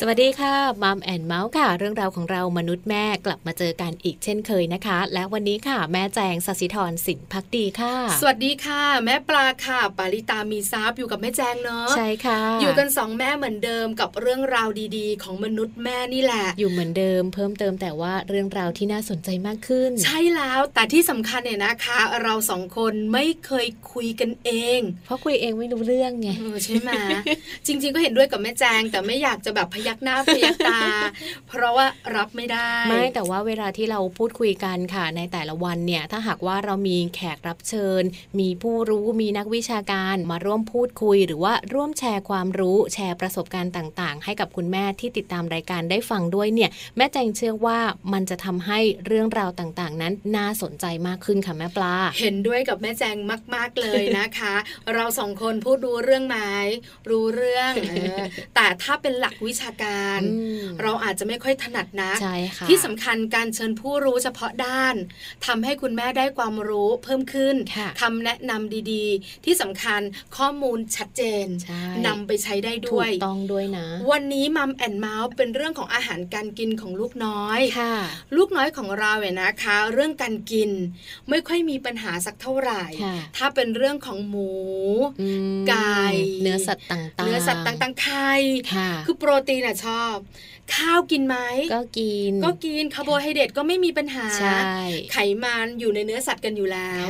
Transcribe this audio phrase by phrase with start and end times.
[0.00, 26.28] สวัสดีค่ะมัมแอนเมาส์ค่ะ เรื่องราวของเรามนุษย์แม่กลับมาเจอกันอีกเช่นเคยนะคะ และวันนี้ค่ะ แม่แจงสศิธรสินพักดีค่ะ สวัสดีค่ะ แม่ปลาค่ะ ปาริตามีซับอยู่กับแม่แจงเนาะใช่ค่ะ อยู่กันสองแม่เหมือนเดิมกับเรื่องราวดีๆ ของมนุษย์แม่นี่แหละ อยู่เหมือนเดิมเพิ่มเติมแต่ว่าเรื่องราวที่น่าสนใจมากขึ้น ใช่แล้วแต่ที่สำคัญเนี่ยนะคะ เราสองคนไม่เคยคุยกันเอง เพราะคุยเองไม่รู้เรื่องไง
[26.64, 26.90] ใช่ไหม
[27.66, 30.80] จริง ๆ ก็เห็นด้วยกับแม่แจงแต่ไม่อยากจะแบบพยักหน้าพยักตา
[31.48, 38.02] เพราะว่ารับไม่ได้ ไม่แต่ว่าเวลาที่เราพูดคุยกันค่ะในแต่ละวันเนี่ยถ้าหากว่าเรามีแขกรับเชิญ
[38.40, 47.78] มีผู้รู้มีนักวิชาการมาร่วมพูดคุย หรือว่าร่วมแชร์ความรู้แชร์ประสบการณ์ต่าง ๆ ให้กับคุณแม่ที่ติดตามรายการได้ฟังด้วยเนี่ยแม่แจงเชื่อว่า
[48.12, 53.16] มันจะทำให้เรื่องราวต่างๆ นั้นน่าสนใจมากขึ้นค่ะแม่ปลา เห็นด้วยกับแม่แจง
[53.54, 54.54] มาก ๆเลยนะคะ
[54.94, 56.38] เราสองคนพูดรู้เรื่องไหม
[57.10, 57.72] รู้เรื่อง
[58.54, 60.20] แต่ถ้าเป็นหลักวิชาการ
[60.82, 64.94] เราอาจจะไม่ค่อยถนัดนะใช่ค่ะที่สำคัญการเชิญผู้รู้เฉพาะด้าน
[65.46, 67.56] ทำให้คุณแม่ได้ความรู้เพิ่มขึ้น
[68.00, 70.00] คำแนะนำดีๆ ที่สำคัญ
[70.36, 71.46] ข้อมูลชัดเจน
[72.06, 77.94] นำไปใช้ได้ด้วยถูกต้องด้วยนะ วันนี้มัมแอนเมาส์เป็นเรื่องของอาหารการกินของลูกน้อยค่ะ
[78.36, 80.70] ลูกน้อยของเราเนี่ยนะคะ เรื่องการกิน
[81.30, 82.84] ไม่ค่อยมีปัญหาสักเท่าไหร่
[83.36, 84.52] ถ้าเป็นเรื่องของหมู
[85.68, 86.02] ไก่
[86.42, 88.32] เนื้อสัตว์ต่างๆเนื้อสัตว์ต่างๆไข่
[89.06, 90.14] คือโปรตีนอะชอบ
[90.74, 91.36] ข้าวกินไหม
[91.74, 94.26] ก็กิน ก็กินคาร์โบไฮเดรตก็ไม่มีปัญหา
[95.12, 97.06] ไขมันอยู่ในเนื้อสัตว์กันอยู่แล้ว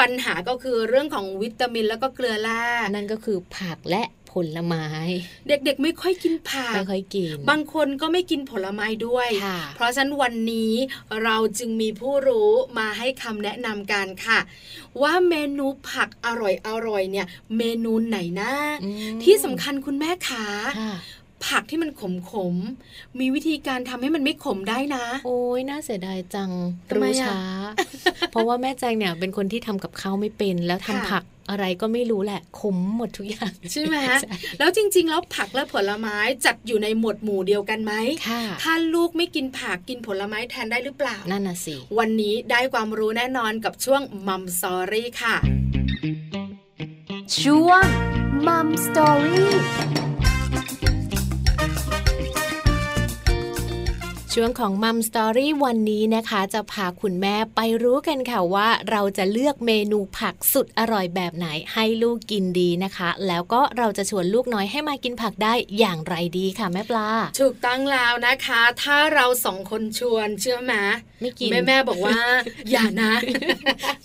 [0.00, 2.64] ปัญหาก็คือเรื่องของวิตามินแล้วก็เกลือแร่
[2.94, 4.86] นั่นก็คือผักและผลไม้
[5.48, 9.28] เด็กๆไม่ค่อยกินผักไม่ค่อยกิน บางคนก็ไม่กินผลไม้ด้วย
[9.74, 10.74] เพราะฉะนั้นวันนี้
[11.24, 14.38] เราจึงมีผู้รู้มาให้คำแนะนำกันค่ะ
[15.02, 18.52] ว่าเมนูผักอร่อยๆเนี่ย เมนูไหนนะ
[19.22, 20.44] ที่สำคัญคุณแม่ขา
[21.48, 22.54] ผักที่มันขมขม
[23.20, 26.50] มีวิธีการทำให้มันไม่ขมได้นะ โอ้ยน่าเสียดายจัง
[26.92, 27.38] รู้ช้า
[28.30, 33.96] เพราะว่าแม่แจงเนี่ยเป็นคนที่ทำกับข้าวไม่เป็นแล้วทำผักอะไรก็ไม่รู้แหละขมหมดทุกอย่าง ใช่ไหม
[34.58, 37.92] แล้วจริง ๆ แล้วผักและผลไม้จัดอยู่ในหมวดหมู่เดียวกันไหม
[38.62, 45.36] ถ้าลูกไม่กินผักกินผลไม้แทนได้หรือเปล่า นั่นน่ะสิ วันนี้ได้ความรู้แน่นอนกับช่วง Mom Story ค่ะ
[47.42, 47.84] ช่วง
[48.46, 49.52] Mom Story
[54.36, 70.74] ช่วงของ Mom Story วันนี้นะคะ จะพาคุณแม่ไปรู้กันค่ะว่า เราจะเลือกเมนูผักสุดอร่อยแบบไหนให้ลูกกินดีนะคะ แล้วก็เราจะชวนลูกน้อยให้มากินผักได้อย่างไรดีค่ะแม่ปลา ถูกตั้งแล้วนะคะ ถ้าเราสองคนชวนเชื่อไหม
[71.22, 72.18] ไม่กินแม่แม่บอกว่า
[72.70, 73.12] อย่านะ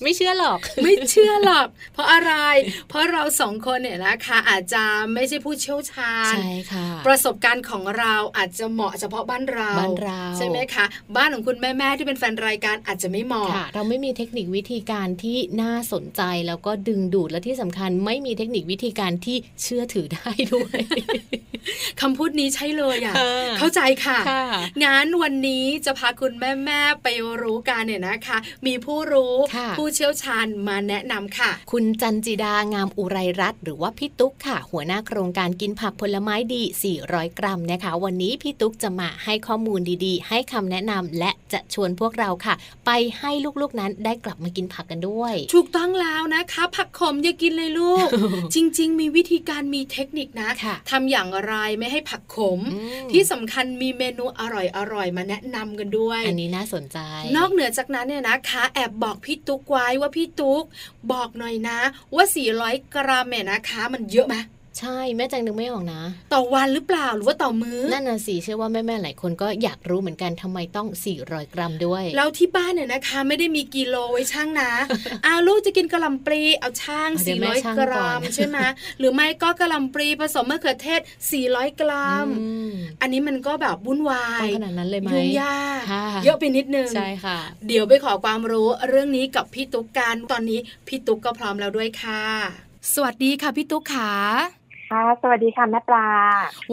[0.04, 2.34] ไม่เชื่อหรอก ไม่เชื่อหรอก เพราะอะไร
[2.90, 4.84] เพราะเราสองคนเนี่ยนะคะอาจจะ
[5.14, 10.86] ไม่ใช่ผู้เชี่ยวชาญใช่ค่ะประสบการณ์ของเราอาจจะเหมาะเฉพาะบ้านเราบ้านเราใช่ไหมคะ
[11.16, 20.80] บ้านของคุณแม่แม่ที่เป็นแฟนรายการอาจจะไม่เหมาะเราไม่มีเทคนิควิธีการที่น่าสนใจแล้วก็ดึงดูดและที่สำคัญไม่มีเทคนิควิธีการที่เชื่อถือได้ด้วย
[22.02, 23.14] คำพูดนี้ใช่เลยอะ
[23.58, 24.20] เข้าใจค่ะ
[24.84, 27.07] งั้นวันนี้จะพาคุณแม่แม่ไป
[27.44, 28.38] รู้กันเนี่ยนะคะ
[28.68, 29.34] มีผู้รู้
[29.78, 36.62] ผู้เชี่ยวชาญมาแนะนำค่ะ คุณจันจิดางามอุไรรัตหรือว่าพี่ตุ๊กค่ะ หัวหน้าโครงการกินผักผลไม้ดี
[37.02, 42.54] 400 กรัมนะคะ วันนี้พี่ตุ๊กจะมาให้ข้อมูลดีๆ ให้คำแนะนำและจะชวนพวกเราค่ะ
[42.86, 43.32] ไปให้
[43.62, 48.08] ลูกๆนั้นได้กลับมากินผักกันด้วย ถูกต้องแล้วนะคะ ผักขมอย่ากินเลยลูก
[48.56, 52.60] จริง ๆ มีวิธีการมีเทคนิคนะะทำอย่างไรไม่ให้ผักขม
[53.12, 56.97] ที่สำคัญมีเมนูอร่อยๆมาแนะนำกันด้วย อันนี้น่าสนใจ
[57.36, 60.64] นอกเหนือจากนั้นเนี่ยนะคะ แอบบอกพี่ตุ๊กไว้ว่าพี่ตุ๊ก
[61.12, 61.80] บอกหน่อยนะ
[62.16, 62.26] ว่า
[62.60, 64.36] 400 กรัมเนี่ยนะคะ มันเยอะไหม
[64.80, 66.02] ใช่แม่จังนึกไม่ออกนะ
[66.34, 70.88] ต่อวันหรือเปล่าหรือว่าต่อมือ้อนั่นน่ะสิเชื่อว่าแม่แม่หลายคนก็อยากรู้เหมือนกันทำไมต้อง
[71.22, 74.72] 400 กรัมด้วย แล้วที่บ้านเนี่ยนะคะ ไม่ได้มีกิโลไว้ช่างนะ
[75.26, 77.10] อาลูกจะกินกระลำปลีเอาช่าง
[77.42, 78.58] 400 กรัมใช่ไหม
[79.00, 81.02] หรือไม่ก็กระลำปลีผสมมะเขือเทศ
[81.42, 82.28] 400 กรัม
[83.02, 85.82] อันนี้มันก็แบบวุ่นวายขนาดนั้นเลยไหมยุ่งยาก
[86.24, 87.38] เยอะไปนิดนึงใช่ค่ะ
[87.68, 92.24] เดี๋ยวไปขอความรู้เรื่องนี้กับพี่ตุ๊กกันตอนนี้พี่ตุ๊กก็พร้อมแล้วด้วยค่ะ
[92.94, 94.12] สวัสดีค่ะพี่ตุ๊กขา
[94.90, 96.08] ค่ะ สวัสดีค่ะแม่ปลา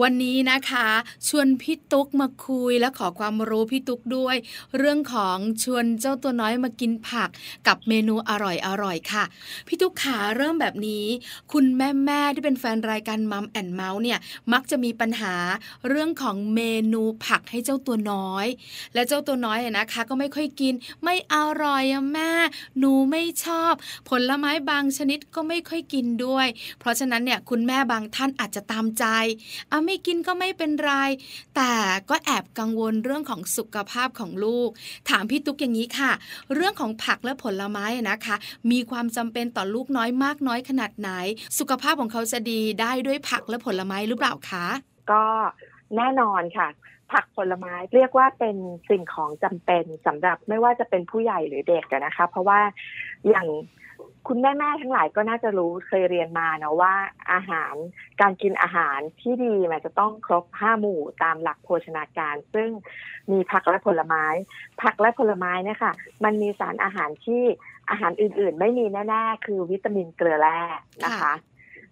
[0.01, 0.87] วันนี้นะคะ
[1.27, 4.35] ชวนพี่ตุ๊กมาคุยและขอความรู้พี่ตุ๊กด้วย
[4.77, 7.29] เรื่องของชวนเจ้าตัวน้อยมากินผัก
[7.67, 9.23] กับเมนูอร่อยอร่อยค่ะ
[9.67, 11.05] พี่ตุ๊กขาเริ่มแบบนี้
[11.51, 14.19] คุณแม่แม่ที่เป็นแฟนรายการมัมแอนเมาส์เนี่ย
[14.53, 15.35] มักจะมีปัญหา
[15.89, 16.61] เรื่องของเม
[16.93, 18.45] นูผักให้เจ้าตัวน้อย
[18.93, 20.73] และเจ้าตัวน้อยนะคะ ก็ไม่ค่อยกิน
[21.03, 22.31] ไม่อร่อยอะแม่
[22.79, 23.73] หนูไม่ชอบ
[24.09, 26.47] ผลไม้บางชนิดก็ไม่ค่อยกินด้วย
[26.79, 29.05] เพราะฉะนั้นเนี่ยคุณแม่บางท่านอาจจะตามใจ
[29.69, 30.93] เอาไม่กินก็ไม่เป็นไร
[31.55, 31.73] แต่
[32.09, 34.69] ก็แอบกังวลเรื่องของสุขภาพของลูก
[35.09, 36.11] ถามพี่ตุ๊กอย่างนี้ค่ะ
[36.53, 38.35] เรื่องของผักและผลไม้นะคะ
[38.71, 41.09] มีความจำเป็นต่อลูกน้อยมากน้อยขนาดไหน
[41.59, 44.65] สุขภาพของเขาจะดีได้ด้วยผักและผลไม้หรือเปล่าคะ
[45.11, 45.23] ก็
[45.95, 46.67] แน่นอนค่ะ
[47.11, 48.55] ผักผลไม้เรียกว่าเป็น
[48.89, 52.59] สิ่งของจำเป็นสำหรับไม่ว่าจะเป็นผู้ใหญ่หรือเด็กนะคะ เพราะว่า
[53.29, 53.47] อย่าง
[54.27, 56.93] คุณแม่แม่ทั้งหลายก็น่าจะรู้เคยเรียนมาเนาะว่า
[57.31, 57.73] อาหาร
[58.21, 62.69] การกินอาหารที่ดีมันจะต้องครบห้าหมู่ตามหลักโภชนาการ ซึ่ง
[63.31, 64.25] มีผักและผลไม้
[64.81, 65.93] ผักและผลไม้เนี่ยค่ะ
[66.23, 67.43] มันมีสารอาหารที่
[67.89, 70.59] อาหารอื่นๆ ไม่มีแน่ๆ คือวิตามินเกลือแร่
[71.05, 71.33] นะคะ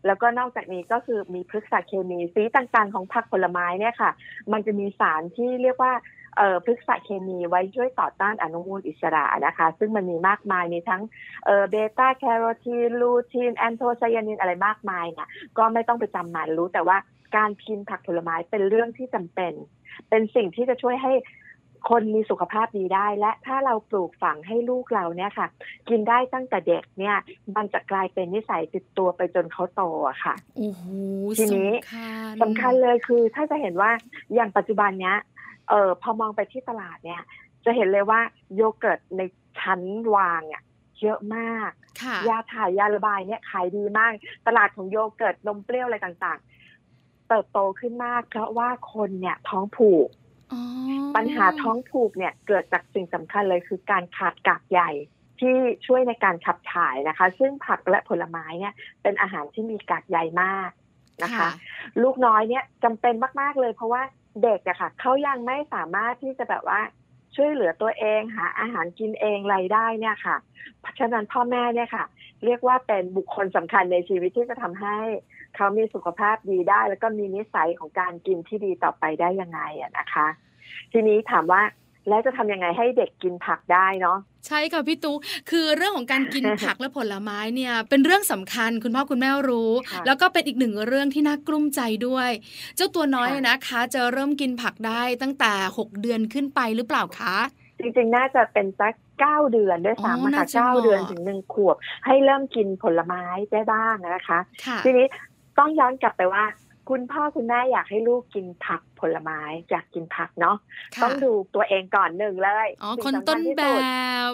[0.06, 4.12] แล้วก็นอกจากนี้ก็คือมีพฤกษเคมีสีต่างๆ ของผักผลไม้เนี่ยค่ะ
[4.52, 5.94] มันจะมีสารที่เรียกว่า
[6.66, 11.02] พฤกษเคมีไว้ช่วยต่อต้านอนุมูลอิสระนะคะ ซึ่งมันมีมากมายมีทั้ง
[11.46, 15.28] เอ่อเบต้าแคโรทีนลูทีนแอนโทไซยานินอะไรมากมายเนี่ย
[15.58, 16.98] ก็ไม่ต้องไปจำมันรู้แต่ว่า
[17.36, 19.54] การกินผักผลไม้เป็นเรื่องที่จำเป็น
[20.10, 21.14] เป็นสิ่งที่จะช่วยให้
[21.90, 25.48] คนมีสุขภาพดีได้ และถ้าเราปลูกฝังให้ลูกเราเนี่ยค่ะ
[25.90, 27.18] กินได้ตั้งแต่เด็กเนี่ย
[27.56, 30.84] มันจะกลายเป็นนิสัยติดตัวไปจนเขาโตอะค่ะโอ้โห
[31.38, 33.92] ทีนี้สำคัญสำคัญเลยคือถ้าจะเห็นว่า
[34.34, 35.18] อย่างปัจจุบันเนี้ย
[35.70, 37.22] เออพอมองไปที่ตลาดเนี่ย
[37.66, 38.20] จะเห็นเลยว่า
[38.56, 39.22] โยเกิร์ตใน
[39.60, 39.82] ชั้น
[40.16, 40.64] วางอะ
[41.02, 41.72] เยอะมาก
[42.02, 44.12] ค่ะยาถ่ายยาระบายเนี่ยขายดีมาก
[44.48, 50.08] ตลาดของโยเกิร์ตนมเปรี้ยวอะไรต่างๆ เติบโตขึ้นมาก เพราะว่าคนเนี่ยท้องผูก
[50.54, 50.62] อ๋อ
[51.16, 54.92] ปัญหาท้องผูกเนี่ยเกิดจากสิ่งสำคัญเลยคือการขาดกากใหญ่
[55.40, 55.56] ที่
[55.88, 60.70] ช่วยในการขับถ่ายนะคะ ซึ่งผักและผลไม้เนี่ยเป็นอาหารที่มีกากใยมาก
[61.24, 61.50] นะคะ
[62.04, 64.02] ลูกน้อยเนี่ยจำเป็นมาก ๆเลยเพราะว่า
[64.42, 66.82] เด็กอะค่ะเขายังไม่สามารถที่จะแบบว่า
[67.36, 70.38] ช่วยเหลือตัวเองหาอาหารกินเองไรายได้เนี่ยค่ะ
[70.82, 72.06] เพราะฉะนั้นพ่อแม่เนี่ยค่ะ
[72.46, 74.98] เรียกว่าเป็นบุคคลสำคัญในชีวิตที่จะทำให้
[75.56, 80.28] เขามีสุขภาพดีได้ แล้วก็มีนิสัยของการกินที่ดีต่อไปได้ยังไงอะนะคะ
[80.92, 81.62] ทีนี้ถามว่า
[82.10, 84.18] แล้วจะทำยังไงให้เด็กกินผักได้เนาะ
[84.48, 85.20] ใช่ค่ะพี่ตุ๊ก
[85.50, 92.30] คือเรื่องของการกินผักและผลไม้เนี่ยเป็นเรื่องสำคัญคุณพ่อคุณแม่รู้ค่ะแล้วก็เป็นอีกหนึ่งเรื่องที่น่ากลุ้มใจด้วย
[92.76, 97.36] เจ้าตัวน้อยค่ะนะคะ จะเริ่มกินผักได้ตั้งแต่ 6 เดือนขึ้นไปหรือเปล่าคะ
[97.80, 105.06] จริงๆ น่าจะเป็นสักเก้าเดือนด้วยอ๋อซ้ำอะน่าค่ะจะเก้าเหมาะเดือนถึงหนึ่งขวบ ให้เริ่มกินผลไม้ได้บ้างนะคะค่ะทีนี้
[105.58, 106.44] ต้องย้อนกลับไปว่า
[106.90, 109.40] คุณพ่อคุณแม่อยากให้ลูกกินผักผลไม้
[109.70, 110.58] อยากกินผักเนาะ
[110.96, 113.82] ค่ะต้องดูตัวเองก่อนหนึ่งเลยอ๋อสิ่งคนสำญต้นที่แบสุด
[114.32, 114.34] บ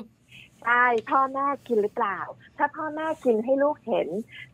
[0.66, 2.20] ใช่พ่อแม่กินหรือเปล่า
[2.58, 4.08] ถ้าพ่อแม่กินให้ลูกเห็น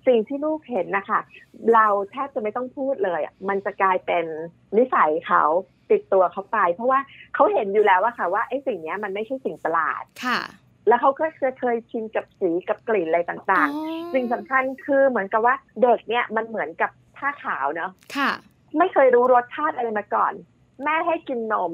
[0.08, 1.20] สิ่งที่ลูกเห็นนะคะ
[1.74, 4.26] เราแทบจะไม่ต้องพูดเลยอะมันจะกลายเป็น
[4.78, 5.44] นิสัยเขา
[5.92, 7.00] ติดตัวเขาไป เพราะว่า
[7.36, 10.40] เขาเห็นอยู่แล้วว่าค่ะว่าไอ้สิ่งเนี้ยมันไม่ใช่สิ่งประหลาดค่ะ
[10.88, 18.32] แล้วเขาก็จะเคยชินกับสีกับกลิ่นอะไรต่างอ๋อๆสิ่งสำคัญคือเหมือนกับว่าเด็กเนี่ยมันเหมือนกับ ผ้าขาวเนาะค่ะ
[18.78, 20.34] ไม่เคยรู้รสชาติอะไรมาก่อน
[20.84, 21.72] แม่ให้กินนม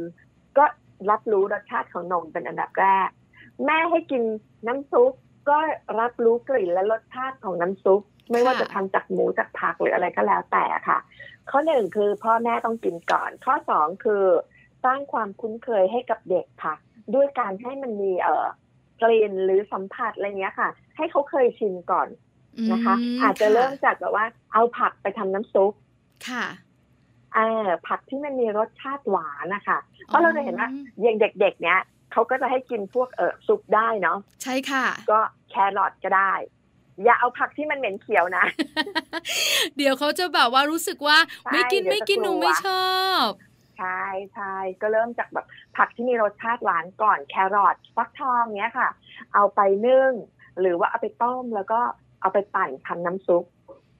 [0.58, 0.66] ก็
[1.10, 3.10] รับรู้รสชาติของนมเป็นอันดับแรก
[3.66, 4.24] แม่ให้กิน
[4.68, 5.12] น้ำซุป
[5.50, 5.58] ก็
[6.00, 8.02] รับรู้กลิ่นและรสชาติของน้ำซุป
[8.32, 10.98] ไม่ว่าค่ะจะทำจากหมูจากผักหรืออะไรก็แล้วแต่ค่ะ
[11.50, 14.24] ข้อหนึ่งคือพ่อแม่ต้องกินก่อน ข้อสองคือ
[14.84, 16.76] สร้างความคุ้นเคยให้กับเด็กค่ะ
[17.16, 18.48] ด้วยการให้มันมีเอ่อ
[19.02, 22.08] กลิ่นหรือสัมผัสอะไรเงี้ยค่ะ ให้เขาเคยชินก่อน
[22.72, 25.74] นะคะมอาจจะเริ่มค่จากแบบว่า เอาผักไปทำน้ำซุป
[26.30, 26.46] ค่ะ
[27.36, 31.80] เออผักที่มันมีรสชาติหวานนะคะเพราะเราจะเห็นว่าอ๋ออย่างเด็ก ๆ เนี้ย
[32.12, 36.34] เขาก็จะให้กินพวกเออซุปได้เนาะใช่ค่ะ ก็แครอทก็ได้
[37.04, 38.46] อย่าเอาผักที่มันเหม็นเขียวนะ
[39.78, 42.92] เดี๋ยวเขาจะแบบว่ารู้สึกว่าใช่ไม่กินเดี๋ยวไม่กินจะหนูกลัวไม่ชอ
[43.26, 43.28] บ
[43.78, 45.46] ใช่ใช่ก็เริ่มจากแบบ
[45.78, 48.90] ผักที่มีรสชาติหวานก่อนแครอทฟักทองเนี้ยค่ะ
[49.34, 50.12] เอาไปนึ่ง
[50.60, 51.80] หรือว่าเอาไปต้มแล้วก็
[52.22, 53.44] เอาไปปั่นทำน้ำซุป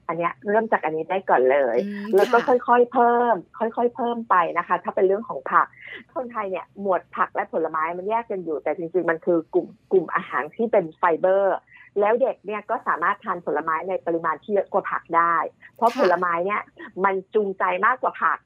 [0.08, 5.66] อันเนี้ยเริ่มจากอันนี้ได้ก่อนเลยอืมแล้วก็ค่ะค่อยๆเพิ่ม ค่อยๆเพิ่มไปนะคะ ถ้าเป็นเรื่องของผัก
[6.14, 11.56] คนไทยเนี่ยหมวดผักและผลไม้มันแยกกันอยู่ แต่จริงๆมันคือกลุ่มกลุ่มอาหารที่เป็นไฟเบอร์
[12.00, 15.36] แล้วเด็กเนี่ยก็สามารถทานผลไม้ในปริมาณที่เยอะกว่าผักได้
[15.76, 16.60] เพราะค่ะผลไม้เนี่ย
[17.04, 18.38] มันจูงใจมากกว่าผัก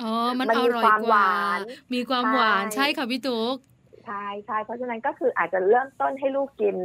[0.00, 1.58] อ๋อมันมันอมีร่อยความกหว่าวาน
[1.94, 3.56] มีความใช่หวานใช่ค่ะพี่ตุ๊ก
[4.06, 6.76] ใช่ใช่เพราะฉะนั้นก็คืออาจจะเริ่มต้นให้ลูกกิน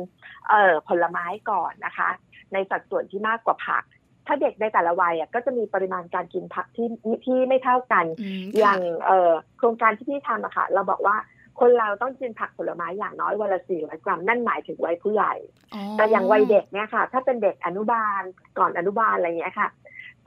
[0.50, 2.10] เอ่อผลไม้ก่อนนะคะ
[2.54, 3.84] ในสัดส่วนที่มากกว่าผัก
[4.28, 6.88] ถ้าเด็กในแต่ละวัยอะก็จะมีปริมาณการกินผักที่
[7.26, 11.16] ที่ไม่เท่ากันอืมอย่าค่ะงเอ่อโครงการที่พี่ทำอะค่ะ เราบอกว่า
[11.60, 15.34] คนเราต้องกินผักผลไม้อย่างน้อยวันละสี่ร้อยกรัม นั่นหมายถึงวัยผู้ใหญ่
[15.98, 18.22] แต่อย่างวัยเด็กเนี่ยค่ะ ถ้าเป็นเด็กอนุบาล
[18.58, 19.70] ก่อนอนุบาลอะไรอย่างเงี้ยค่ะ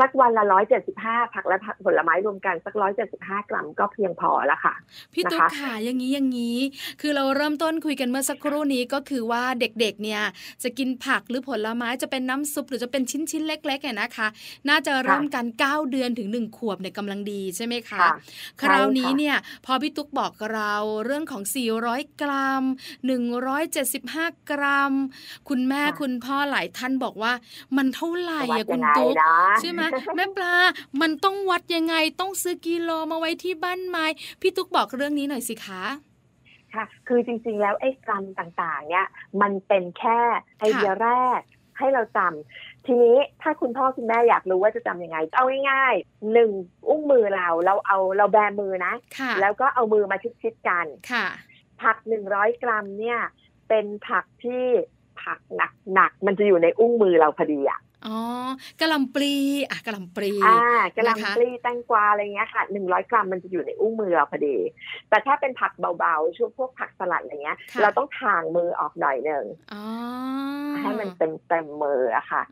[0.01, 4.75] สักวันละร้อยเจ็ดสิบห้าผักและผักผลไม้รวมกันสักร้อยเจ็ดสิบห้ากรัมก็เพียงพอแล้วค่ะ
[5.15, 6.59] พี่ตุ๊กนะคะค่ะอย่างนี้อย่างนี้
[7.01, 10.23] คือเราเริ่มต้นคุยกันเมื่อสักครู่นี้ก็คือว่าเด็กๆเนี่ย
[10.63, 14.29] จะกินผักหรือผลไม้จะเป็นน้ำซุปหรือจะเป็นชิ้นๆเล็กๆเนี่ยนะคะ
[14.69, 18.11] น่าจะเริ่มกัน9เดือนถึง1ขวบเนี่ยกำลังดีใช่ไหมคะค่ะ
[18.63, 21.43] คราวนี้ใช่ค่ะเนี่ยพอพี่ตุ๊กบอกเราเรื่องของ
[21.83, 22.65] 400 กรัม
[23.57, 24.93] 175 กรัม
[25.49, 27.33] คุณแม่คุณพ่อหลายท่านบอกว่า
[27.77, 29.81] มันเท่าไหร่วัดอะคุยัณงไงตุ๊กนะใช่ไหม
[30.17, 30.55] แม่ปลา
[31.01, 33.99] มันต้องวัดยังไงต้องซื้อกิโลมาไว้ที่บ้านไหม
[34.41, 35.83] พี่ตุ๊กบอกเรื่องนี้หน่อยสิคะ
[36.75, 39.07] ค่ะ คือจริงๆ แล้วไอ้กรัมต่างๆ เนี่ย
[39.43, 40.19] มันเป็นแค่
[40.59, 41.41] ไอเดียแรก
[41.79, 46.51] ให้เราจำทีนี้ถ้าคุณพ่อคุณแม่อยากรู้ว่าจะจำยังไง เอาง่ายๆหนึ่ง
[46.89, 51.27] อุ้งมือเราเราเอาเราแบมือนะค่ะแล้วก็เอามือมาชิดๆกันค่ะ
[51.83, 53.19] ผักหนึ่งร้อยกรัมเนี่ย
[53.69, 54.65] เป็นผักที่
[55.23, 55.41] ผัก
[55.95, 58.17] หนักๆมันจะอยู่ในอุ้งมือเราพอดีอะ อ๋อ
[58.81, 59.35] กะหล่ำปลี
[59.71, 60.59] อะกะหล่ำปลีอ่า
[60.97, 64.57] กระหนะคะลำปลีแตงกวาอะไรเงี้ยค่ะหนึ่งร้อยกรัมมันจะอยู่ในอุ้งมือเราพอดี
[65.09, 69.83] แต่ถ้าเป็นผักเบาๆช่วงพวกผักสลัดอะไรเงี้ยค่ะเราต้องทางมือออกหน่อยหนึ่งอ๋อ
[70.79, 72.43] ให้มันเต็มเต็มมืออะค่ะ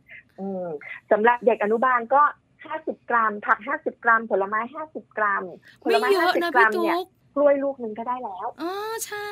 [0.41, 0.67] อืม
[1.11, 2.23] สำหรับเด็กอนุบาลก็
[2.65, 5.45] ห้าสิบกรัม ผักห้าสิบกรัม ผลไม้ห้าสิบกรัม
[5.83, 8.73] ผลไม่ไม้เยห้าอะสิบนะกรัพี่มเนี่ยตุ๊กกล้วยลูกหนึ่งก็ได้แล้วอ๋อ
[9.07, 9.31] ใช่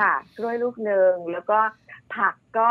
[0.00, 1.58] ค่ะ กล้วยลูกหนึ่งแล้วก็
[2.16, 2.70] ผักก็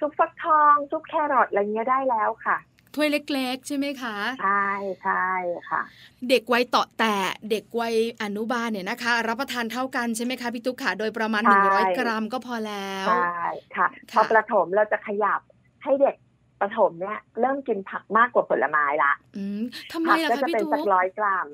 [0.00, 2.56] ซุปฟักทองซุปแครอทอะไรเงี้ยได้แล้วค่ะ
[2.94, 4.68] ถ้วยเล็ก ๆ ใช่ไหมคะใช่
[5.02, 5.28] ใช่
[5.68, 5.80] ค่ะ
[6.28, 7.14] เด็กวัยต่อแต่
[7.50, 13.32] เด็กวัยอนุบาลเนี่ยนะคะ รับประทานเท่ากันใช่ไหมคะพี่ตุ๊กค่ะโดยประมาณใช่100 กรัมก็พอแล้วใช่
[13.76, 15.40] ค่ะพค่ะอประถมเราจะขยับ
[15.84, 16.16] ให้เด็ก
[16.60, 19.62] ประถมเนี่ยเริ่มกินผักมากกว่าผลไม้ละอืม
[19.92, 21.48] ทำไมผักล่ะก็คะจะพี่เป็นตุ๊สักกร้อยกรัม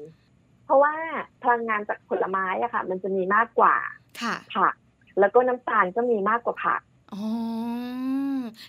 [0.65, 0.95] เพราะว่า
[1.43, 3.75] พลังงานจากผลไม้อะค่ะ มันจะมีมากกว่า
[4.21, 4.75] ค่ะผัก
[5.19, 6.81] แล้วก็น้ำตาลก็มีมากกว่าผัก
[7.15, 7.25] อ๋อ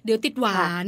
[0.04, 0.88] เดี๋ยวติดหวาน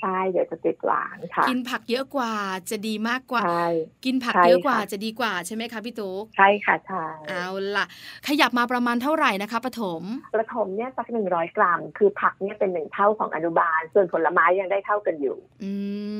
[0.00, 2.32] ใช่ เดี๋ยวจะติดหวานค่ะ กินผักเยอะกว่า
[2.70, 3.68] จะดีมากกว่าใช่
[4.04, 7.86] กินผักใช่เยอะกว่าค่ะจะดีกว่าใช่ไหมคะพี่ตุ๊กใช่ค่ะใช่เอาล่ะ
[8.28, 10.02] ขยับมาประมาณเท่าไหร่นะคะปฐม
[10.36, 15.72] ประถมเนี่ยสักหนึ่งร้อยกรัม คือผักเนี่ยเป็นหนึ่งเท่าของอนุบาล ส่วนผลไม้ยังได้เท่ากันอยู่ อื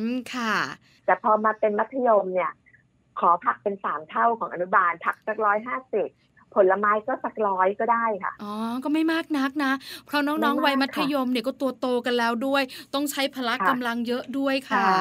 [0.08, 0.54] มค่ะ
[1.06, 2.52] แต่พอมาเป็นมัธยมเนี่ย
[3.20, 6.08] ขอผักเป็นสามเท่าของอนุบาลผักสักร้อยห้าสิบ
[6.54, 8.52] ผลไม้ก็สักร้อยก็ได้ค่ะ อ๋อ
[8.84, 9.72] ก็ไม่มากนักนะ
[10.06, 12.62] เพราะน้องไม่ๆมากวัยมัธค่ะยมเนี่ยก็ตัวโตกันแล้วด้วย
[12.94, 15.00] ต้องใช้พละค่ะกำลังเยอะด้วยใชค่ะ่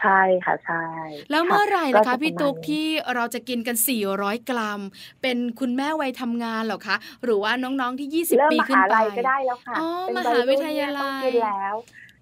[0.00, 0.84] ใช่ค่ะ ใช่
[1.30, 3.76] แล้วเมื่อไหร่ล่ะก็คะจพี่ปรมาณตุ๊กนี้ที่เราจะกินกัน
[4.12, 4.80] 400 กรัม
[5.22, 11.74] เป็นคุณแม่วัยทำงานเหรอคะ หรือว่าน้องๆที่เริ่ม20ปีมขึ้นหาไปลัยก็ได้แล้วค่ะอ๋อเป็นมหาวิทยาลัยรุ่นเนี่ต้องกินแล้ว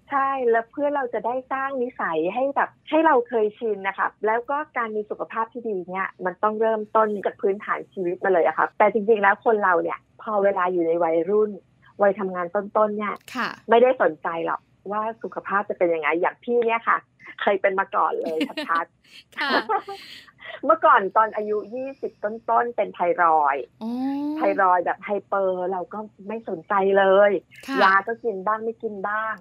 [0.09, 11.51] ใช่แล้วเพื่อเราจะได้สร้างนิสัยให้แบบให้เราเคยชินนะคะแล้วก็การมีสุขภาพที่ดีเนี่ยมันต้องเริ่มต้นจากพื้นฐานชีวิตมาเลยอะค่ะแต่จริงๆแล้วคนเราเนี่ย พอเวลาอยู่ในวัยรุ่น
[12.01, 14.61] วัยทำงานต้นๆเนี่ยค่ะไม่ได้สนใจหรอก
[14.91, 16.97] ว่าสุขภาพจะเป็นยังไงอย่างพี่เนี่ยค่ะ
[17.41, 18.39] เคยเป็นมาก่อนเลย
[18.69, 18.85] ชัด
[19.37, 21.57] ค่ะๆเมื่อก่อนตอนอายุ
[21.91, 23.91] 20ต้นๆเป็นไทรอยด์อ๋อ
[24.37, 27.31] ไทรอยด์แบบไฮเปอร์ เราก็ไม่สนใจเลย
[27.67, 29.35] ค่ะยาก็กินบ้างไม่กินบ้าง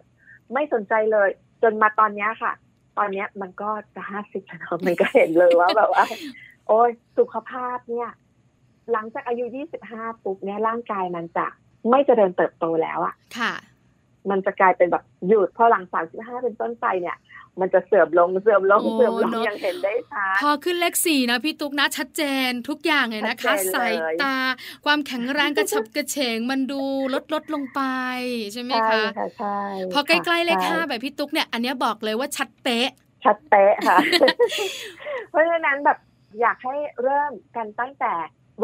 [0.52, 1.28] ไม่สนใจเลย
[1.62, 2.52] จนมาตอนเนี้ยค่ะ
[2.98, 6.04] ตอนเนี้ยมันก็จะห้าสิบแล้วเนอะมันก็เห็นเลยว่าแบบว่า
[6.68, 8.10] โอ้ยสุขภาพเนี่ย
[8.92, 9.44] หลังจากอายุ
[9.84, 11.46] 25ปุ๊บเนี่ยร่างกายมันจะ
[11.90, 13.52] ไม่เจริญเติบโตแล้วอะค่ะ
[14.30, 15.84] มันจะกลายเป็นแบบหยุดพอหลัง
[16.14, 17.16] 35เป็นต้นไปเนี่ย
[17.60, 24.34] มันจะเสื่อมลงเสื่อมลงโอ้เสื่อมลงเนอะอย่างเห็นได้ชัดพอขึ้นเลขสี่นะพี่ตุ๊กนะชัดเจนทุกอย่างเลยนะคะชัดเจนเลยสายตา
[24.84, 26.82] ความแข็งแรงกระฉับกระเฉงมันดู
[27.14, 27.80] ลดลดลงไป
[28.52, 29.58] ใช่ไหมใช่คะค่ะใช่
[29.92, 32.88] พอใกล้ๆเลขใช่ห้าแบบพี่ตุ๊กเนี่ยอันเนี้ยบอกเลยว่าชัดเป๊ะ
[33.24, 33.98] ชัดเป๊ะค่ะ
[35.30, 35.98] เพราะฉะนั้นแบบ
[36.40, 38.12] อยากให้เริ่มกันตั้งแต่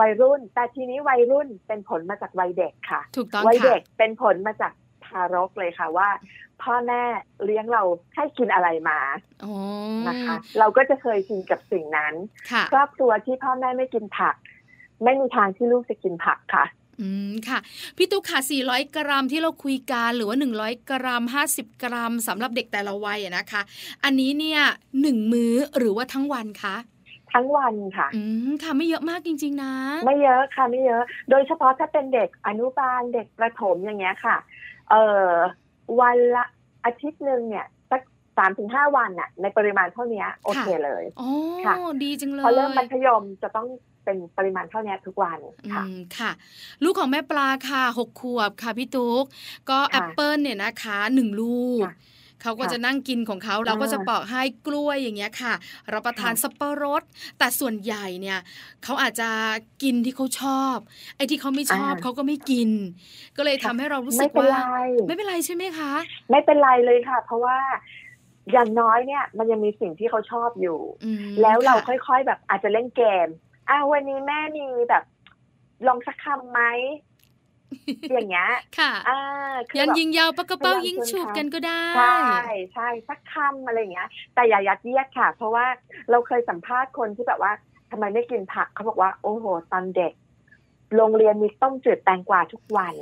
[0.00, 6.08] วัยรุ่น แต่ทีนี้วัยรุ่นเป็นผลมาจากวัยเด็กค่ะ ถูกต้องวัยค่ะเด็กเป็นผลมาจากทารกเลยค่ะว่า
[6.62, 7.02] พ่อแม่
[7.44, 7.82] เลี้ยงเรา
[8.14, 8.98] ให้กินอะไรมา
[9.44, 9.54] อ๋อ
[10.08, 12.14] นะคะ เราก็จะเคยชินกับสิ่งนั้น
[12.50, 14.34] ค่ะครอบครัวที่พ่อแม่ไม่กินผัก
[15.04, 16.64] ไม่มีทางที่ลูกจะกินผักค่ะ
[17.00, 17.58] อืมค่ะ
[17.96, 23.62] พี่ตุ๊กค่ะ 400 กรัมที่เราคุยกันหรือว่า 100 กรัม 50 กรัมสำหรับเด็กแต่ละวัยอะนะคะ
[24.04, 24.60] อันนี้เนี่ย
[25.00, 26.76] หนึ่งมื้อหรือว่าทั้งวันคะ
[27.32, 29.72] ทั้งวันค่ะ อืมค่ะไม่เยอะมากจริง ๆ นะ
[30.04, 34.36] ไม่เยอะค่ะไม่เยอะ โดยเฉพาะถ้าเป็นเด็กอนุบาลเด็กประถมอย่างเงี้ยค่ะ
[34.90, 35.34] เอ่อ
[36.00, 36.44] วันละ
[36.84, 38.00] อาทิตย์หนึ่งเนี่ยสัก
[38.36, 41.28] สามถึงห้าวันน่ะ ในปริมาณเท่านี้โอเคเลยอ๋อ
[41.66, 43.66] ค่ะดีจังเลยพอเริ่มมัธยมจะต้อง
[44.04, 46.30] เป็นปริมาณเท่านี้ทุกวันอืมค่ะค่ะ
[46.82, 49.24] ลูกของแม่ปลาค่ะหกขวบค่ะพี่ตุ๊ก
[49.70, 51.94] ก็ค่ะแอปเปิลเนี่ยนะคะหนึ่งลูกค่ะ
[52.42, 55.54] เขาก็จะนั่งกินของเขาเราก็จะปอกให้กล้วยอย่างเงี้ยค่ะ
[55.92, 57.02] รับประทานสับปะรด
[57.38, 58.38] แต่ส่วนใหญ่เนี่ย
[58.84, 59.30] เขาอาจจะ
[59.82, 60.76] กินที่เขาชอบ
[61.16, 62.70] ไอ้ที่เขาไม่ชอบเขาก็ไม่กิน
[63.36, 64.48] ก็เลยทำให้เรารู้สึกว่า
[65.06, 65.92] ไม่เป็นไรใช่ไหมคะ
[66.30, 67.58] ไม่เป็นไรเลยค่ะ เพราะว่า
[68.52, 70.78] อย่างน้อยเนี่ย มันยังมีสิ่งที่เขาชอบอยู่
[71.42, 73.28] แล้วเราค่อยๆแบบอาจจะเล่นเกม
[73.68, 75.04] อ่าวันนี้แม่มีแบบ
[75.86, 76.62] ลองสักคำไหม
[78.12, 79.20] อย่างเงี้ยค่ะอ่า
[79.78, 82.16] ยังยิงยาวปากกระเป๋ายิงฉุบกันก็ได้ใช่
[82.72, 85.66] ใช่สักคำอะไรเงี้ย แต่อย่ายัดเยียดค่ะ เพราะว่า
[86.10, 87.52] เราเคยสัมภาษณ์คนที่แบบว่า
[87.90, 90.12] ทำไมไม่กินผักเขาบอกว่า โอ้โห ตอนเด็ก
[90.96, 92.94] โรงเรียนมีต้มจืดแตงกวาทุกวัน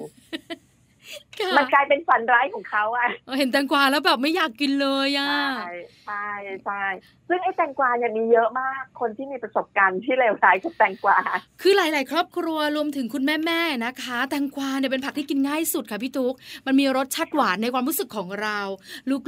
[1.58, 6.26] มันกลายเป็นฝันร้ายของเขาอะเห็นแตงกวาแล้วแบบไม่อยากกินเลยอะใช่ใช่
[6.64, 6.82] ใช่
[7.28, 11.16] ซึ่งไอ้แตงกวาเนี่ยมีเยอะมากคนที่มีประสบการณ์ที่เลวร้ายกับแตงกวา
[11.62, 16.34] คือหลาย ๆ ครอบครัวรวมถึงคุณแม่ๆนะคะ แตงกวาเนี่ยเป็นผักที่กินง่ายสุดค่ะพี่ตุ๊ก
[16.66, 18.58] มันมีรสชาติหวานในความรู้สึกของเรา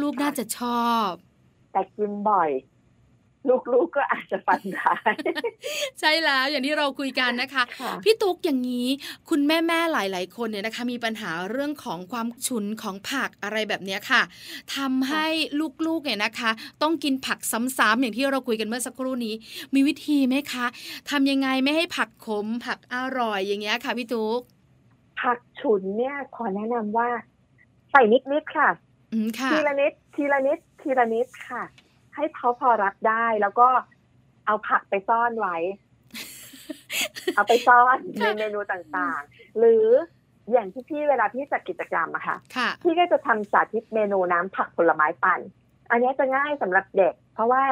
[0.03, 1.11] ลูก ๆ น่าจะชอบ
[1.73, 2.51] แต่กินบ่อย
[3.49, 4.95] ลูกๆกก็อาจจะฟันได้
[6.01, 7.63] ใช่แล้วอย่างที่เราคุยกันนะคะ
[8.05, 8.89] พี่ตุ๊กอย่างนี้
[9.31, 14.23] คุณแม่แม่หลายๆคนเนี่ยนะคะ มีปัญหาเรื่องของความฉุนของผักอะไรแบบนี้ค่ะ
[14.77, 15.27] ทำให้
[15.87, 16.51] ลูกๆเนี่ยนะคะ
[16.83, 17.39] ต้องกินผัก
[17.79, 19.35] ซ้ำๆอย่างที่เราคุยกันเมื่อสักครู่นี้
[19.75, 20.67] มีวิธีไหมคะ
[21.11, 24.41] ทำยังไงไม่ให้ผักขมผักอร่อยอย่างเงี้ยค่ะพี่ตุ๊ก
[25.21, 27.09] ผักฉุนเนี่ยขอแนะนำว่า
[27.91, 28.69] ใส่นิดๆค่ะ
[29.53, 31.63] ทีละนิดทีละนิดทีละนิดค่ะ
[32.17, 33.69] ให้เขาพอรับได้ แล้วก็
[34.47, 35.57] เอาผักไปซ่อนไว้
[37.37, 39.87] เอาไปซ่อนในเมนูต่างๆ หรือ
[40.53, 42.37] อย่างที่พี่เวลาพี่จัดกิจกรรมอะค่ะ
[42.83, 45.41] พี่ก็จะทำสาธิตเมนูน้ำผักผลไม้ปั่น
[45.91, 47.65] อันนี้จะง่ายสำหรับเด็ก เพราะว่า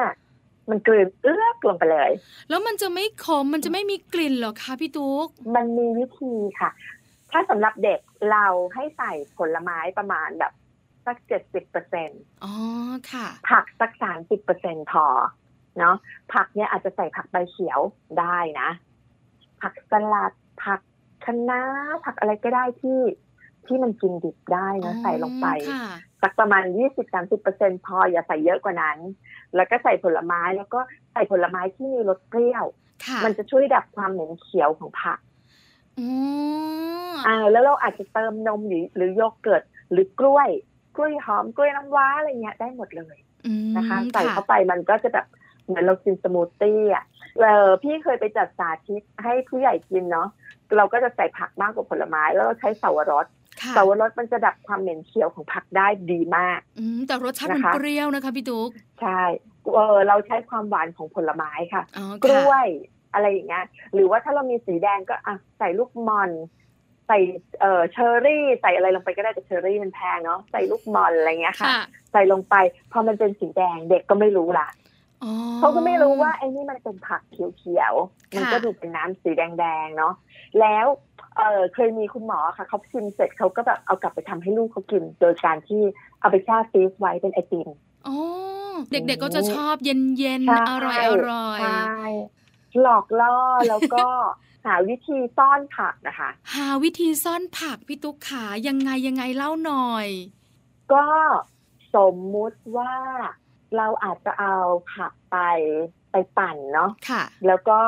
[0.69, 2.11] มันกลืนเอื้อกลงไปเลย
[2.49, 6.69] แล้วมันจะไม่ขมมันจะไม่มีกลิ่นหรอคะพี่ตุ๊ก มันมีวิธีค่ะ
[7.31, 7.99] ถ้าสำหรับเด็ก
[8.31, 10.53] เราให้ใส่ผลไม้ประมาณแบบ
[11.05, 12.53] สักเจ็ดสิบเปอร์เซ็นต์อ๋อ
[13.11, 15.05] ค่ะ ผักสักสามสิบเปอร์เซ็นพอ
[15.79, 15.95] เนาะ
[16.33, 17.79] ผักเนี่ยอาจจะใส่ผักใบเขียว
[18.19, 18.69] ได้นะ
[19.61, 20.33] ผักสลัด
[20.63, 20.79] ผัก
[21.25, 21.61] คะน้า
[22.05, 22.99] ผักอะไรก็ได้ที่
[23.67, 25.47] ที่มันกินดิบได้นะใส่ลงไป
[26.21, 28.97] สักประมาณยี่สิบสามสิบเปอร์เซ็นพออย่าใส่เยอะกว่านั้น
[29.55, 30.79] แล้วก็ใส่ผลไม้แล้วก็
[31.13, 32.65] ใส่ผลไม้ที่มีรสเปรี้ยว
[33.25, 35.19] มันจะช่วยดับความเหม็นเขียวของผัก
[37.27, 40.49] อ่าแล้วเราอาจจะเติมนมหรือหรือโยเกิร์ตหรือกล้วย
[40.95, 43.17] กล้วยหอมกล้วยน้ำว้าอะไรเงี้ยได้หมดเลย
[43.77, 45.27] นะคะใส่เข้าไปมันก็จะแบบ
[45.65, 47.05] เหมือนเรากินสมูทตี้อะ
[47.39, 50.27] เออพี่เคยไปจัดสาธิตให้ผู้ใหญ่กินเนาะ
[50.77, 53.25] เราก็จะใส่ผักมากกว่าผลไม้ แล้วเราใช้เสาวรส
[53.71, 58.69] เสาวรสมันจะดับความเหม็นเขียวของผักได้ดีมาก อืมแต่รสชาติมันเปรี้ยวนะคะพี่ตุ๊ก
[59.01, 59.21] ใช่
[59.73, 61.83] เออเราใช้ความหวานของผลไม้ค่ะ
[62.23, 62.67] กล้วย
[63.13, 66.29] อะไรอย่างเงี้ยหรือว่าถ้าเรามีสีแดงก็อะใส่ลูกมอน
[67.07, 67.19] ใส่
[67.59, 71.69] เอ่อเชอร์รี่ ใส่อะไรลงไปก็ได้แต่เชอร์รี่มันแพงเนาะใส่ลูกมอนอะไรเงี้ยค่ะ
[72.11, 72.55] ใส่ลงไป
[72.91, 74.67] พอมันเป็นสีแดงเด็กก็ไม่รู้ละ
[75.59, 80.13] เขาก็ไม่รู้ว่าไอ้นี่มันเป็นผักเขียวๆมันก็ดูเป็นน้ำสีแดงๆเนาะ
[80.59, 80.85] แล้ว
[81.37, 85.81] เออเคยมีคุณหมอค่ะเขาชิมเสร็จเขาก็แบบเอากลับไปทำให้ลูกเขากิน โดยการที่
[86.19, 87.69] เอาไปแช่ฟีสไว้เป็นไอติม
[88.07, 88.15] อ๋อ
[88.91, 92.01] เด็กๆก็จะชอบเย็นๆอร่อยอร่อยใช่
[92.81, 93.35] หลอกล่อ
[93.69, 94.05] แล้วก็
[94.65, 100.07] หาวิธีซ่อนผักนะคะ หาวิธีซ่อนผักพี่ตุ๊กขายังไงยังไงเล่าหน่อย
[100.93, 101.05] ก็
[101.95, 102.93] สมมุติว่า
[103.77, 104.55] เราอาจจะเอา
[104.93, 105.37] ผักไป
[106.11, 107.79] ไปปั่นเนาะค่ะ แล้วก็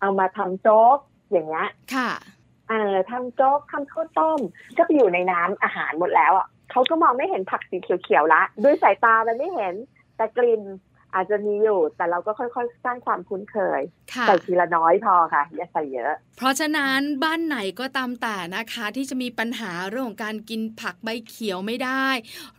[0.00, 0.98] เอามาทำโจ๊ก
[1.30, 2.10] อย่างเงี้ยค่ะ
[2.68, 4.40] เอ่อทำโจ๊กทำข้าวต้ม
[4.76, 9.74] ก็ไปอยู่ในน้ำอาหารหมดแล้วอะเขาก็มองไม่เห็นผักสีเขียวๆละ ด้วยสายตามันไม่เห็น
[10.16, 10.62] แต่กลิ่น
[11.14, 13.80] อาจจะมีอยู่แต่เราก็ค่อยๆ สร้างความคุ้นเคย
[14.26, 22.08] ใส่ทีละน้อยพอค่ะ อย่าใส่เยอะ เพราะฉะนั้นบ้านไหนก็ตามแต่นะคะ ที่จะมีปัญหาเรื่องของการกินผักใบเขียวไม่ได้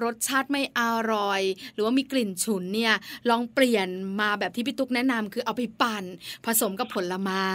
[0.03, 0.81] รสชาติไม่อ
[1.13, 1.41] ร่อย
[1.73, 2.93] หรือว่ามีกลิ่นฉุนเนี่ย
[3.29, 3.87] ลองเปลี่ยน
[4.21, 6.03] มาแบบที่พี่ตุ๊กแนะนำคือเอาไปปั่น
[6.45, 7.47] ผสมกับผลไม้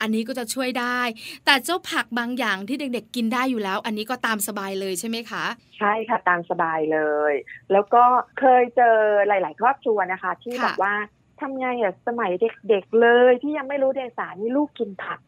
[0.00, 1.00] อันนี้ก็จะช่วยได้
[1.46, 5.44] แต่เจ้าผักบางอย่างที่เด็กๆกินได้อยู่แล้ว อันนี้ก็ตามสบายเลยใช่ไหมคะ
[5.78, 7.00] ใช่ค่ะตามสบายเล
[7.32, 7.34] ย
[7.72, 8.04] แล้วก็
[8.38, 8.96] เคยเจอ
[9.28, 10.94] หลาย ๆ ครอบครัวนะคะที่บอกว่า
[11.40, 12.30] ทำไงอะสมัย
[12.68, 15.20] เด็กๆเลย ที่ยังไม่รู้เดียงสานี่ลูกกินผัก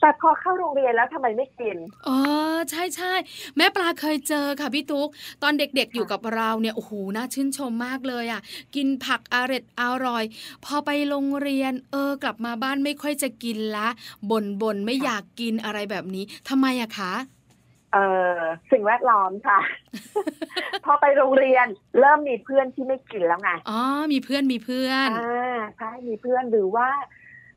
[0.00, 1.76] แต่พอเข้าโรงเรียนแล้วทำไมไม่กิน
[2.08, 2.18] อ๋อ
[2.70, 3.12] ใช่ใช่
[3.56, 5.08] แม่ปลาเคยเจอค่ะพี่ตุ๊ก
[5.42, 8.40] ตอนเด็กๆอยู่กับเราเนี่ยโอ้โหน่าชื่นชมมากเลยอะ
[8.74, 10.24] กินผักอร่อยอร่อย
[10.64, 13.88] พอไปโรงเรียน เออกลับมาบ้านไม่ค่อยจะกินละ
[14.30, 17.12] บ่นบ่นไม่อยากกินอะไรแบบนี้ทำไมอะคะ
[17.92, 18.04] เอ่
[18.38, 19.58] อสิ่งแวดล้อมค่ะ
[20.84, 21.66] พอไปโรงเรียน
[22.00, 23.80] เริ่มมีเพื่อนที่ไม่กินแล้วไงอ๋อ
[24.12, 26.88] มีเพื่อนมีเพื่อนอ่าใช่มีเพื่อนหรือว่า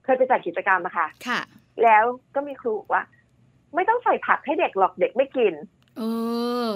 [0.04, 1.40] เคยไปจัดกิจกรรมอะค่ะ ค่ะ
[1.84, 2.04] แล้ว
[2.36, 3.04] ก็มีครูว่า
[3.76, 5.54] ไม่ต้องใส่ผักให้เด็กหรอกเด็กไม่กิน
[5.98, 6.02] เอ
[6.68, 6.70] อ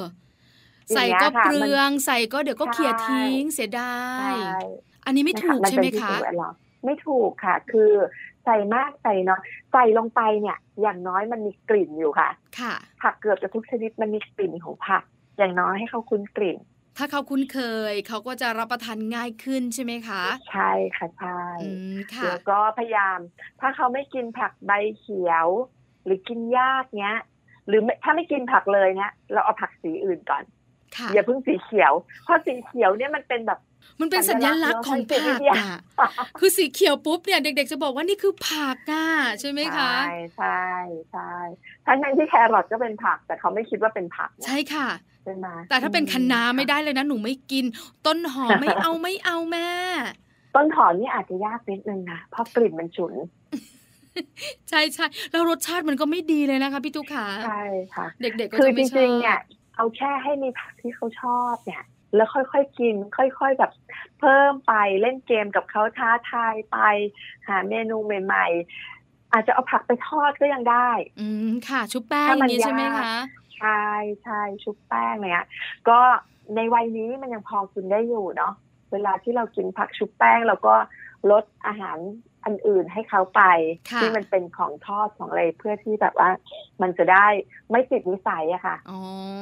[0.95, 3.95] ใส่ก็เปลืองใส่ก็เดี๋ยวก็เขี่ยทิ้งเสียดา
[4.31, 4.33] ย
[5.05, 6.15] อันนี้ไม่ถูกใช่ไหมคะ
[6.85, 7.91] ไม่ถูกค่ะ คือ
[8.28, 15.03] ใส่มากใส่น้อยใส่ลงไปเนี่ย อย่างน้อยมันมีกลิ่นอยู่ค่ะ ค่ะ ผักเกือบจะทุกชนิดมันมีกลิ่นของผัก
[15.37, 16.57] อย่างน้อยให้เขาคุ้นกลิ่น
[16.97, 17.59] ถ้าเขาคุ้นเค
[17.91, 21.41] ย เขาก็จะรับประทานง่ายขึ้นใช่ไหมคะ ใช่ค่ะใช่
[22.25, 23.19] แล้วก็พยายาม
[23.59, 25.47] ถ้าเขาไม่กินผักใบเขียว
[26.05, 27.17] หรือกินยากเนี้ย
[27.67, 30.43] หรือถ้าไม่กินผักเลยเนี้ยเราเอาผักสีอื่นก่อน
[31.13, 33.59] อย่าเพิ่งสีเขียว เพราะสีเขียวเนี่ยมันเป็นแบบ
[33.99, 35.67] มันเป็นสัญลักษณ์ของผักอะ
[36.39, 39.07] คือสีเขียวปุ๊บเนี่ยเด็ก ๆ จะบอกว่านี่คือผักอะ
[39.39, 40.63] ใช่ไหมคะใช่ใช่
[41.11, 41.31] ใช่
[41.85, 44.87] ทั้งที่แครอทก็เป็นผักแต่เขาไม่คิดว่าเป็นผัก ใช่ค่ะ
[45.23, 47.65] ใช่ไหมแต่ถ้าเป็นคะน้าไม่ได้เลยนะหนูไม่กิน
[48.05, 49.69] ต้นหอมไม่เอาไม่เอาแม่
[50.55, 53.13] ต้นหอมนี่อาจจะยากนิดนึงนะเพราะกลิ่นมันฉุน
[54.69, 57.63] ใช่ใช่แล้วรสชาติมันก็ไม่ดีเลยนะคะพี่ตุ๊กขาใช่
[57.95, 59.39] ค่ะ เด็กๆก็จะไม่ชอบคือจริงๆเนี่ย
[59.75, 61.83] เอาแค่ให้มีผักที่เขาชอบเนี่ย
[62.15, 63.71] แล้วค่อยๆกิน ค่อย ๆ แบบ
[64.19, 66.77] เพิ่มไปเล่นเกมกับเขาท้าทายไป
[67.47, 68.45] หาเมนูใหม่
[68.89, 70.89] ๆ อาจจะเอาผักไปทอดก็ยังได้
[71.21, 73.13] อืมค่ะ ชุบแป้งอย่างนี้ใช่ไหมคะ
[73.57, 73.83] ใช่
[74.23, 75.45] ใช่ชุบแป้งเนี่ย
[75.89, 75.99] ก็
[76.55, 78.53] ในวัยนี้มันยังพอกินได้อยู่เนาะ
[78.91, 80.75] เวลาที่เรากินผักชุบแป้งเราก็
[81.31, 81.97] ลดอาหาร
[82.45, 83.41] อันอื่นให้เขาไป
[84.01, 86.29] ที่มันเป็นของทอดของอะไรเพื่อที่แบบว่า
[86.81, 87.27] มันจะได้
[87.71, 88.77] ไม่ติดนิสัยอะค่ะ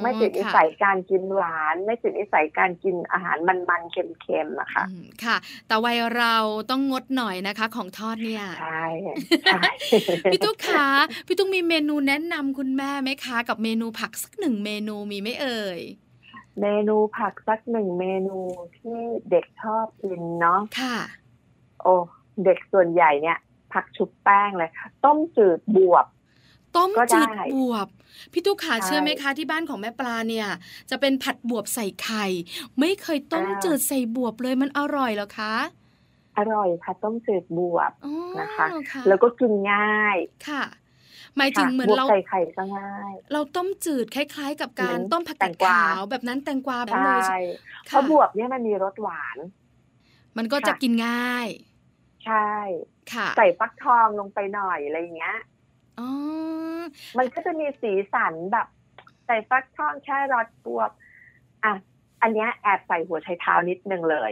[0.03, 4.85] ไม่ติดนิสัยการกินหวาน ไม่ติดนิสัยการกินอาหารมันๆเค็มๆอะค่ะ
[5.23, 6.35] ค่ะ แต่วัยเรา
[6.69, 8.83] ต้องงดหน่อยนะคะ ของทอดเนี่ยใช่
[10.31, 10.89] พี่ตุ๊กคะ
[11.27, 15.79] พี่ตุ๊กมีเมนูแนะนำคุณแม่ไหมคะ กับเมนูผักสักหนึ่งเมนูมีไหมเอ่ย
[16.61, 18.37] เมนูผักสักหนึ่งเมนู
[18.77, 20.97] ที่เด็กชอบกินเนาะค่ะ
[21.81, 21.95] โอ้
[22.43, 23.37] เด็กส่วนใหญ่เนี่ย
[23.73, 24.69] ผักชุบแป้งเลย
[25.05, 26.05] ต้มจืดบวบ
[26.75, 27.87] ต้มจืดบวบ
[28.33, 30.47] พี่ตุ๊กขาเชื่อไหมคะที่บ้านของแม่ปลาเนี่ย
[30.89, 32.25] จะเป็นผัดบวบใส่ไข่
[32.79, 35.55] ไม่เคยต้มจืดใส่บวบเลยมันอร่อยเหรอคะ
[36.37, 37.91] อร่อยค่ะ ต้มจืดบวบ
[38.39, 38.65] นะคะ
[39.07, 40.63] แล้วก็กินง่ายค่ะ
[41.37, 47.39] หมายถึงเหมือนเราใส่ไข่ก็ง่าย เราต้มจืดคล้าย ๆ กับการต้มผักกาดขาวแบบนั้นแตงกวาแบบเลยใช่
[47.85, 49.37] เพราะบวบเนี่ยมันมีรสหวาน
[50.37, 51.47] มันก็จะกินง่าย
[52.27, 52.53] ใช่
[53.13, 55.37] ค่ะใส่ฟักทองลงไปหน่อยอะไรอย่างเงี้ย
[55.99, 56.09] อ๋อ
[57.17, 58.67] มันก็จะมีสีสันแบบ
[59.25, 60.91] ใส่ฟักทองแค่รสบวบ
[61.63, 61.73] อะ
[62.21, 64.31] อันเนี้ยแอบใส่หัวไชเท้านิดนึงเลย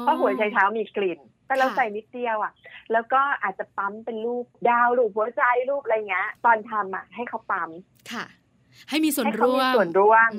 [0.00, 2.52] เพราะหัวไชเท้ามีกลิ่น แต่เราใส่นิดเดียวอะ
[2.92, 7.70] แล้วก็อาจจะปั๊มเป็นรูปดาวรูปหัวใจรูปอะไรเงี้ย ตอนทำอะ ให้เขาปั๊ม
[8.12, 8.24] ค่ะ
[8.88, 10.30] ให้มีส่วนร่วมส่วนร่วม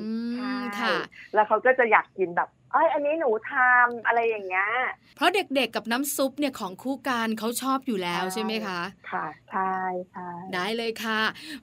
[0.76, 0.92] ใช่
[1.34, 4.68] แล้วเขาก็จะอยากกินแบบ เอ้ยอันนี้หนูทำอะไรอย่างเงี้ย
[5.16, 8.80] เพราะเด็กๆกับน้ำซุปเนี่ยของคู่กันเขาชอบอยู่แล้วใช่ไหมคะ
[9.10, 9.74] ค่ะใช่
[10.10, 11.20] ใช่ได้เลยค่ะ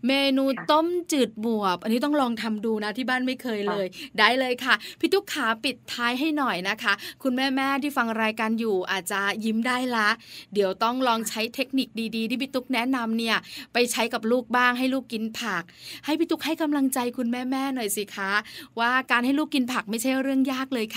[0.07, 3.85] เมนูต้มจืดบวบ อันนี้ต้องลองทำดูนะที่บ้านไม่เคยเลย
[4.19, 6.93] ได้เลยค่ะ พี่ตุ๊กขาปิดท้ายให้หน่อยนะคะ
[7.23, 10.09] คุณแม่ๆที่ฟังรายการอยู่อาจจะยิ้มได้ละ
[10.53, 13.37] เดี๋ยวต้องลองใช้เทคนิคดีๆ ที่พี่ตุ๊กแนะนำเนี่ย
[13.73, 15.63] ไปใช้กับลูกบ้างให้ลูกกินผัก
[16.05, 18.31] ให้พี่ตุ๊กให้กำลังใจคุณแม่ๆหน่อยสิคะ
[18.79, 20.85] ว่าการให้ลูกกินผักไม่ใช่เรื่องยากเลย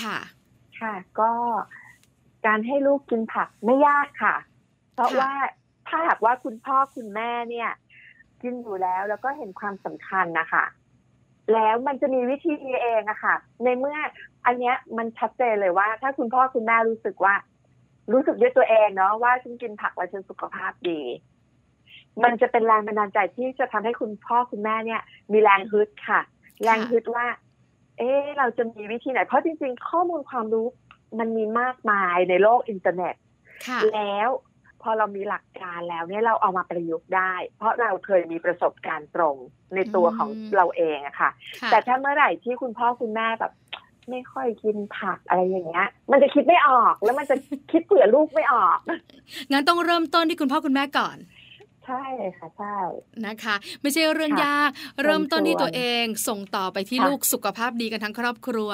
[0.79, 1.31] ค่ะ ก็
[2.45, 4.35] การให้ลูกกินผักไม่ยากค่ะ
[4.93, 5.31] เพราะว่า
[5.87, 7.69] ถ้าหากว่าคุณพ่อคุณแม่เนี่ย
[8.41, 10.65] กินอยู่แล้วแล้วก็เห็นความสำคัญนะคะ
[11.53, 13.97] แล้วมันจะมีวิธีเองอะค่ะ ในเมื่อ
[14.45, 17.35] อันเนี้ยมันชัดเจนเลยว่า ถ้าคุณพ่อคุณแม่รู้สึกว่า
[18.13, 21.01] รู้สึกด้วยตัวเองเนาะว่าฉันกินผักแล้วฉันสุขภาพดี
[22.23, 26.19] มันจะเป็นแรงบันดาลใจที่จะทำให้คุณพ่อคุณแม่เนี่ย มีแรงฮึดค่ะ
[26.63, 27.25] แรงฮึดว่า
[27.97, 30.67] เอ๊เราจะมีวิธีไหน เพราะจริง ๆ ข้อมูลความรู้
[31.19, 33.15] มันมีมากมายในโลกอินเทอร์เน็ต
[33.93, 34.29] แล้ว
[34.81, 39.35] พอเรามีหลักการแล้วเนี่ยเราเอามาประยุกต์ได้ เพราะเราเคยมีประสบการณ์ตรง
[39.75, 41.29] ในตัวของเราเองอะค่ะ
[41.71, 43.53] แต่ถ้าเมื่อไหร่ที่คุณพ่อคุณแม่แบบ
[44.09, 47.35] ไม่ค่อยกินผักอะไรอย่างเงี้ย มันจะคิดไม่ออกแล้วมันจะ
[47.71, 48.79] คิดเผื่อลูกไม่ออก
[49.51, 51.17] งั้นต้องเริ่มต้นที่คุณพ่อคุณแม่ก่อน
[51.85, 52.03] ใช่
[52.37, 52.77] ค่ะใช่
[53.25, 54.69] นะคะ ไม่ใช่เรื่องยาก
[55.03, 58.69] เริ่มต้นที่ตัวเองส่งต่อไปที่ลูกสุขภาพดีกันทั้งครอบครัว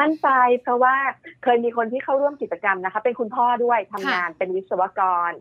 [0.00, 0.28] มั่นใจ
[0.62, 0.96] เพราะว่า
[1.42, 5.32] เคยมีคนที่เข้าร่วมกิจกรรมนะคะ เป็นคุณพ่อด้วยทำงานเป็นวิศวกร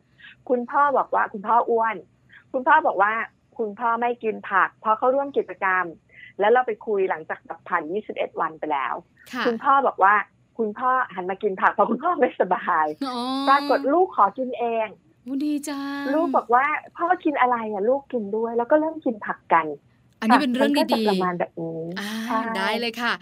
[0.49, 1.95] คุณพ่อบอกว่าคุณพ่ออ้วน
[2.53, 3.13] คุณพ่อบอกว่า
[3.57, 5.85] คุณพ่อไม่กินผักเพราะเขาร่วมกิจกรรม
[6.39, 8.93] แล้วเราไปคุยหลังจากผ่าน 21 วันไปแล้ว
[9.47, 10.13] คุณพ่อบอกว่า
[10.57, 12.85] คุณพ่อหันมากินผักเพราะคุณพ่อไม่สบาย
[13.49, 14.87] ปรากฏลูกขอกินเอง
[15.45, 16.65] ดีจังลูกบอกว่า
[16.97, 19.65] พ่อกินอะไรอะลูกกินด้วย แล้วก็เริ่มกินผักกัน
[20.21, 21.81] อันนี้เป็นเรื่องดีๆประมาณแบบนี้
[22.57, 23.13] ได้เลยค่ะ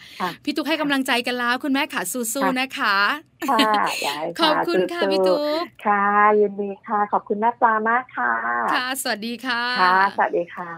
[0.43, 2.95] พี่ตุ๊กให้กำลังใจกันแล้ว คุณแม่ขาสู้ๆนะคะ
[3.49, 3.59] ค่ะ
[4.03, 6.03] ได้ขอบคุณค่ะพี่ตุ๊กค่ะ
[6.39, 8.31] ยินดีค่ะ ขอบคุณแม่ปลามากค่ะ
[8.73, 10.71] ค่ะ สวัสดีค่ะ ค่ะ สวัสดีค่ะ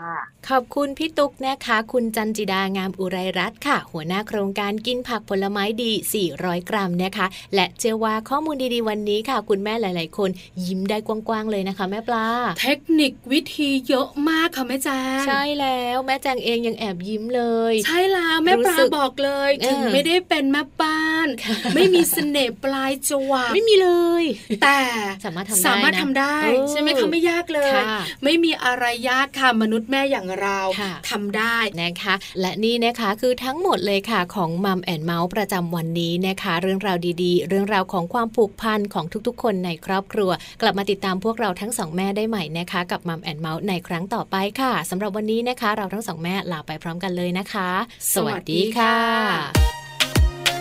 [0.50, 5.92] ขอบคุณพี่ตุ๊กนะคะ คุณจันจิดางามอุไรรัตน์ค่ะ หัวหน้าโครงการกินผักผลไม้ดี
[6.30, 10.30] 400 กรัมนะคะ และเชื่อว่าข้อมูลดีๆวันนี้ค่ะ คุณแม่หลายๆ คน
[10.66, 12.26] ยิ้มได้กว้างๆเลยนะคะ แม่ปลา
[12.62, 21.28] เทคนิควิธีเยอะมากค่ะแม่แจงใช่แล้วแม่แจงเองยังแอบยิ้มเลย ใช่แล้วแม่ปลารู้สึกบอกเลย ถึงเออไม่ได้เป็นแม่บ้าน
[21.76, 23.90] ไม่มีเสน่ห์ปลายจวักไม่มีเล
[24.22, 24.24] ย
[24.64, 24.80] แต่
[25.26, 40.32] สามารถทำได้นะสามารถทำได้เออใช่ไหมคะไม่ยากเลยค่ะไม่มีอะไรยากค่ะมนุษย์แม่อย่างเราค่ะทำได้นะคะ และนี่นะคะคือทั้งหมดเลยค่ะของมัมแอนเมาส์ประจำวันนี้นะคะ เรื่องราวดีๆ เรื่องราวของความผูกพันของทุกๆ คนในครอบครัว
[40.62, 47.70] กลับมาติดตามพวกเราทั้งสองแม่ได้ใหม่นะคะ กับมัมแอนเมาส์ในครั้งต่อไปค่ะสำหรับวันนี้นะคะ เราทั้งสองแม่ลาไปพร้อมกันเลยนะคะ
[48.14, 49.79] สวัสดีค่ะ